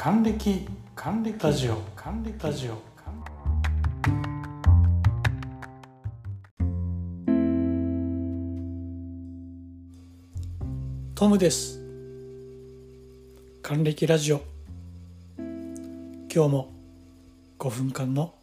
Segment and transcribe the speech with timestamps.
[0.00, 1.36] 還暦還暦。
[1.42, 1.82] ラジオ。
[1.96, 2.38] 還暦。
[2.40, 2.78] ラジオ。
[11.16, 11.80] トムです。
[13.60, 14.40] 還暦ラジオ。
[15.36, 16.72] 今日も
[17.58, 18.36] 5分間の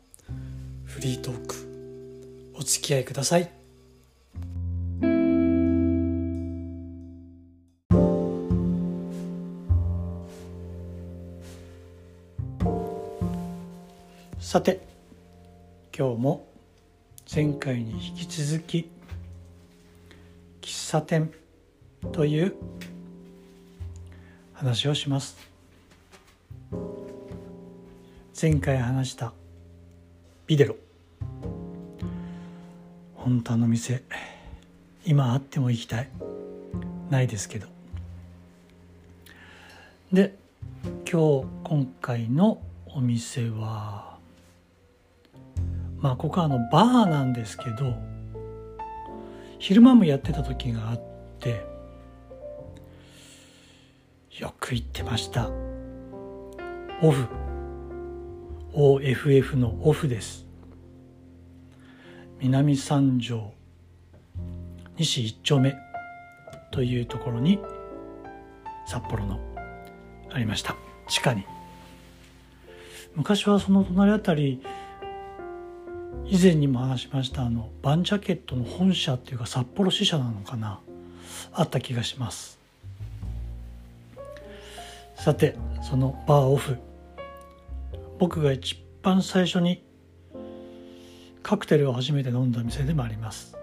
[0.83, 3.49] フリートークお付き合いください
[14.45, 14.79] さて
[15.97, 16.45] 今日も
[17.33, 18.91] 前回に引き続き
[20.61, 21.33] 喫茶店
[22.11, 22.55] という
[24.53, 25.35] 話をします。
[28.39, 29.33] 前回話した
[30.45, 30.75] ビデロ。
[33.15, 34.03] 本当の店
[35.07, 36.09] 今あっても行きたい。
[37.09, 37.65] ないですけど。
[40.13, 40.35] で
[41.11, 44.14] 今日今回のお店は
[46.05, 47.97] まあここはあのバーなんですけど
[49.57, 51.01] 昼間もやってた時があっ
[51.39, 51.65] て
[54.37, 55.49] よく行ってました。
[57.01, 57.25] オフ。
[58.73, 60.45] OFF のオフです。
[62.39, 63.51] 南三条
[64.99, 65.75] 西一丁目
[66.69, 67.57] というところに
[68.85, 69.39] 札幌の
[70.31, 70.75] ありました。
[71.07, 71.45] 地下に。
[73.15, 74.61] 昔はその隣あたり
[76.27, 80.79] 以前にも話しましたあのバンジャケットの本社っていうか札幌支社なのかな
[81.53, 82.59] あった気がします。
[85.15, 86.77] さてそのバーオフ。
[88.17, 89.83] 僕が一番最初に
[91.43, 93.55] カクテルを初めて飲んだ店でもあります。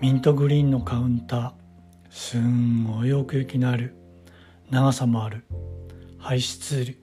[0.00, 1.52] ミントグリーンのカウンター。
[2.10, 3.94] すんごい奥行きのある。
[4.70, 5.44] 長さもある。
[6.18, 7.01] ハイスツール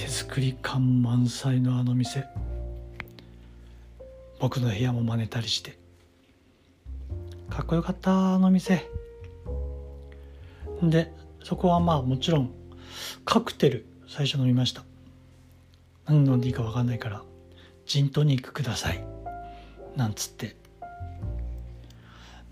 [0.00, 2.24] 手作り感満載のあの店。
[4.38, 5.78] 僕の部屋も真似たりして。
[7.50, 8.88] かっこよかったあの店。
[10.82, 11.12] で
[11.44, 12.50] そこはまあもちろん
[13.26, 14.84] カクテル最初飲みました。
[16.06, 17.22] 何飲んでいいか分かんないから
[17.84, 19.04] ジントニックください。
[19.96, 20.56] なんつって。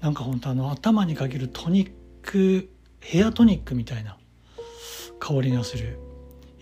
[0.03, 2.69] なんか本当あの頭にかけるトニック
[3.01, 4.19] ヘアトニックみたいな
[5.19, 5.99] 香りがする。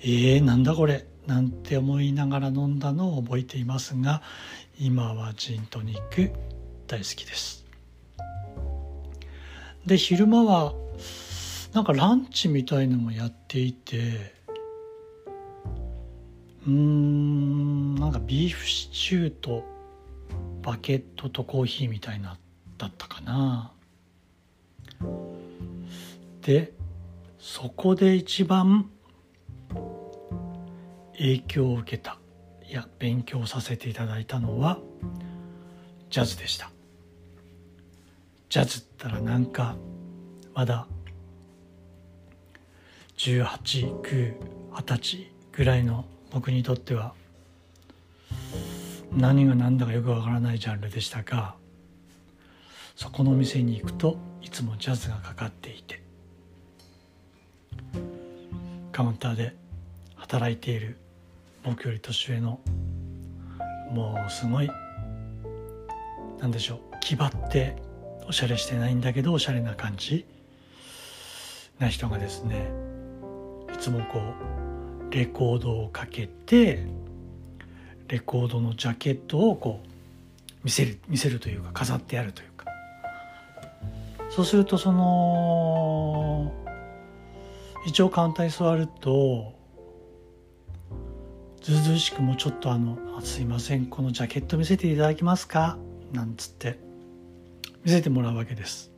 [0.09, 1.05] えー、なんだこれ？
[1.27, 4.23] なんて思いながら飲んだのを覚えていますが
[4.79, 6.31] 今はジントニック
[6.87, 7.67] 大好きです。
[9.85, 10.75] で昼間は
[11.73, 14.33] なんかランチみたいのもやっていて
[16.65, 19.65] うーんなんかビーフシチューと
[20.63, 22.37] バケットとコーヒーみたいな
[22.79, 23.73] だったかな。
[26.43, 26.73] で
[27.41, 28.89] そこで一番
[31.13, 32.19] 影響を受けた
[32.69, 34.79] いや勉強させていただいたのは
[36.11, 36.71] ジャズでした。
[38.49, 39.77] ジャズったらなんか
[40.55, 40.87] まだ
[43.17, 44.35] 1820
[44.87, 47.13] 歳ぐらいの僕にとっては
[49.13, 51.57] 何が何だかよくわからないジャンルでしたが
[52.95, 56.03] そこの店に行くといつもジャズがかかっていて
[58.97, 59.55] カウンターで
[60.15, 60.97] 働いている
[61.63, 62.61] 僕より年上の
[63.91, 64.71] もうすごい
[66.41, 67.77] なんでしょう気張って
[68.27, 70.25] おしゃれしてないんだけどおしゃれな感じ
[71.79, 72.71] な人がですね
[73.75, 74.19] いつもこ
[75.11, 76.87] うレコードをかけて
[78.09, 79.89] レコードのジャケットをこう
[80.65, 82.65] 見せる見せるというか飾ってあるというか。
[84.31, 86.66] そうするとその
[87.87, 89.55] 一応カウンターに座ると
[91.63, 95.79] ずうずうしくもちょっとあの「すいませんこのジャケット見せていただけますか?」
[96.13, 96.79] なんつって
[97.85, 98.91] 見せてもらうわけです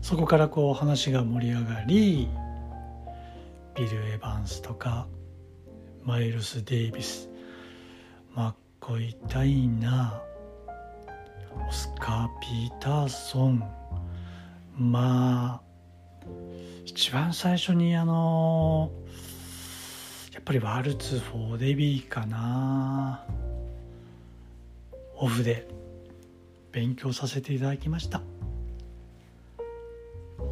[0.00, 2.28] そこからこう話が盛り上がり
[3.74, 5.08] ビル・エヴァンスとか
[6.04, 7.28] マイルス・デイビス
[8.32, 10.22] マッコイ・タイナー
[11.68, 13.64] オスカー・ピーターソン
[14.76, 15.73] まあ
[16.84, 18.92] 一番最初にあの
[20.32, 23.24] やっぱりワルツ・フォー・デビーかな。
[25.16, 25.66] オフで
[26.72, 28.20] 勉強させていただきました。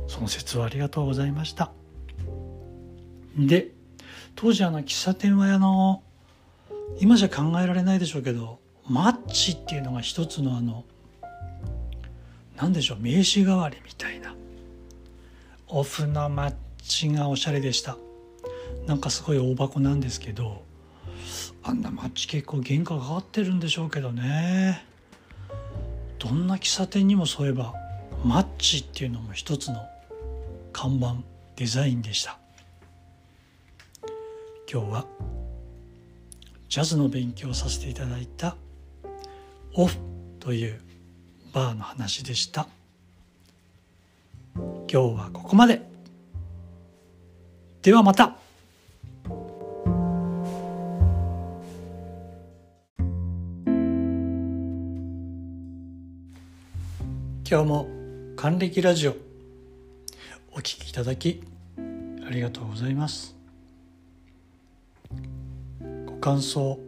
[0.06, 1.72] その説はありがとうございました。
[3.36, 3.70] で
[4.34, 6.02] 当時あの喫茶店はあの
[7.00, 10.84] 今じゃ考えられないでしょうけどマッチっていうのが一つのあの
[12.56, 14.34] 何でしょう名刺代わりみたいな。
[15.74, 17.96] オフのマッチがおしゃれでした。
[18.86, 20.64] なんかすごい大箱なんですけど
[21.62, 24.84] あんなマッチ結構原価がかかってるんでしょうけどね。
[26.18, 27.72] どんな喫茶店にもそういえば
[28.22, 29.76] マッチっていうのも一つの
[30.74, 31.16] 看板
[31.56, 32.38] デザインでした。
[34.70, 35.06] 今日は
[36.68, 38.56] ジャズの勉強をさせていただいた
[39.74, 39.96] オフ
[40.38, 40.80] という
[41.54, 42.68] バーの話でした。
[44.92, 45.80] 今日はここまで。
[47.80, 48.36] ではまた。
[57.48, 57.88] 今日も
[58.36, 59.16] 還暦ラジオ。
[60.52, 61.42] お聞きいただき
[62.26, 63.34] ありがとうございます。
[66.04, 66.78] ご感想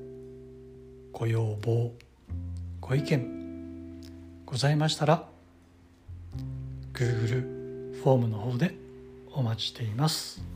[1.11, 1.91] ご要望
[2.83, 4.03] ご意見
[4.45, 5.27] ございましたら
[6.93, 7.64] Google
[8.03, 8.75] フォームの方で
[9.33, 10.54] お待ちしています。